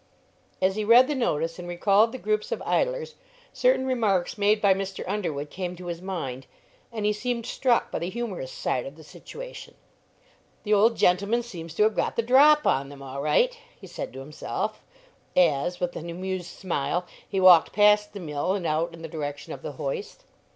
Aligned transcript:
As 0.63 0.77
he 0.77 0.83
read 0.83 1.05
the 1.07 1.13
notice 1.13 1.59
and 1.59 1.67
recalled 1.67 2.11
the 2.11 2.17
groups 2.17 2.51
of 2.51 2.59
idlers, 2.63 3.13
certain 3.53 3.85
remarks 3.85 4.35
made 4.35 4.59
by 4.59 4.73
Mr. 4.73 5.03
Underwood 5.07 5.51
came 5.51 5.75
to 5.75 5.85
his 5.85 6.01
mind, 6.01 6.47
and 6.91 7.05
he 7.05 7.13
seemed 7.13 7.45
struck 7.45 7.91
by 7.91 7.99
the 7.99 8.09
humorous 8.09 8.51
side 8.51 8.87
of 8.87 8.95
the 8.95 9.03
situation. 9.03 9.75
"The 10.63 10.73
old 10.73 10.97
gentleman 10.97 11.43
seems 11.43 11.75
to 11.75 11.83
have 11.83 11.95
got 11.95 12.15
the 12.15 12.23
'drop' 12.23 12.65
on 12.65 12.89
them, 12.89 13.03
all 13.03 13.21
right!" 13.21 13.55
he 13.79 13.85
said 13.85 14.11
to 14.13 14.19
himself, 14.21 14.81
as, 15.35 15.79
with 15.79 15.95
an 15.95 16.09
amused 16.09 16.49
smile, 16.49 17.05
he 17.29 17.39
walked 17.39 17.71
past 17.71 18.13
the 18.13 18.19
mill 18.19 18.55
and 18.55 18.65
out 18.65 18.95
in 18.95 19.03
the 19.03 19.07
direction 19.07 19.53
of 19.53 19.61
the 19.61 19.73
hoist. 19.73 20.23